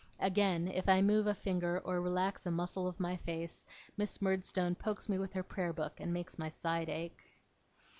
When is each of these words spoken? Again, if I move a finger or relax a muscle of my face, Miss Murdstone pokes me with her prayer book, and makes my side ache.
Again, 0.19 0.67
if 0.67 0.89
I 0.89 0.99
move 1.03 1.27
a 1.27 1.33
finger 1.35 1.77
or 1.79 2.01
relax 2.01 2.47
a 2.47 2.49
muscle 2.49 2.87
of 2.87 2.99
my 2.99 3.15
face, 3.17 3.67
Miss 3.97 4.19
Murdstone 4.19 4.73
pokes 4.73 5.07
me 5.07 5.19
with 5.19 5.33
her 5.33 5.43
prayer 5.43 5.73
book, 5.73 5.99
and 5.99 6.11
makes 6.11 6.39
my 6.39 6.49
side 6.49 6.89
ache. 6.89 7.21